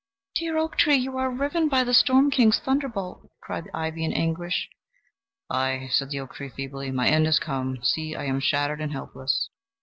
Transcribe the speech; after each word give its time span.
"Dear 0.33 0.57
oak 0.57 0.77
tree, 0.79 0.95
you 0.95 1.17
are 1.19 1.29
riven 1.29 1.69
by 1.69 1.83
the 1.83 1.93
storm 1.93 2.31
king's 2.31 2.57
thunderbolt!" 2.57 3.29
cried 3.39 3.65
the 3.65 3.77
ivy, 3.77 4.03
in 4.03 4.11
anguish. 4.11 4.67
"Ay," 5.47 5.89
said 5.91 6.09
the 6.09 6.19
oak 6.21 6.33
tree, 6.33 6.49
feebly, 6.49 6.89
"my 6.89 7.07
end 7.07 7.27
has 7.27 7.37
come; 7.37 7.83
see, 7.83 8.15
I 8.15 8.23
am 8.25 8.39
shattered 8.39 8.81
and 8.81 8.91
helpless." 8.93 9.51